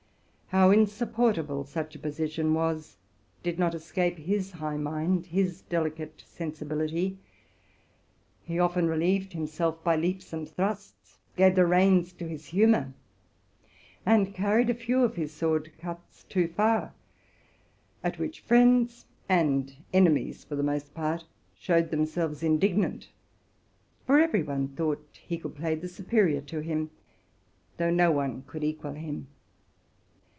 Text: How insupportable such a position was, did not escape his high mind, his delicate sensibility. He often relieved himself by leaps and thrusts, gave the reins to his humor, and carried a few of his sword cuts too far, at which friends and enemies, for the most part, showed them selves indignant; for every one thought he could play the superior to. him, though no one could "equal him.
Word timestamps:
How 0.51 0.69
insupportable 0.71 1.63
such 1.63 1.95
a 1.95 1.99
position 1.99 2.53
was, 2.53 2.97
did 3.41 3.57
not 3.57 3.73
escape 3.73 4.17
his 4.17 4.51
high 4.51 4.75
mind, 4.75 5.27
his 5.27 5.61
delicate 5.61 6.23
sensibility. 6.27 7.17
He 8.43 8.59
often 8.59 8.87
relieved 8.87 9.31
himself 9.31 9.81
by 9.81 9.95
leaps 9.95 10.33
and 10.33 10.49
thrusts, 10.49 11.19
gave 11.37 11.55
the 11.55 11.65
reins 11.65 12.11
to 12.11 12.27
his 12.27 12.47
humor, 12.47 12.91
and 14.05 14.33
carried 14.35 14.69
a 14.69 14.73
few 14.73 15.05
of 15.05 15.15
his 15.15 15.31
sword 15.33 15.71
cuts 15.79 16.25
too 16.25 16.49
far, 16.49 16.91
at 18.03 18.19
which 18.19 18.41
friends 18.41 19.05
and 19.29 19.77
enemies, 19.93 20.43
for 20.43 20.57
the 20.57 20.63
most 20.63 20.93
part, 20.93 21.23
showed 21.57 21.91
them 21.91 22.05
selves 22.05 22.43
indignant; 22.43 23.07
for 24.05 24.19
every 24.19 24.43
one 24.43 24.67
thought 24.67 25.17
he 25.25 25.37
could 25.37 25.55
play 25.55 25.75
the 25.75 25.87
superior 25.87 26.41
to. 26.41 26.59
him, 26.59 26.89
though 27.77 27.89
no 27.89 28.11
one 28.11 28.43
could 28.45 28.65
"equal 28.65 28.91
him. 28.95 29.27